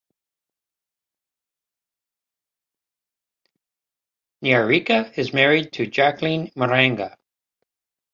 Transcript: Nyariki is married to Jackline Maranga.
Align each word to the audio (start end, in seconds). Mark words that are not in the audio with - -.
Nyariki 4.43 5.15
is 5.15 5.31
married 5.31 5.73
to 5.73 5.85
Jackline 5.85 6.51
Maranga. 6.55 7.17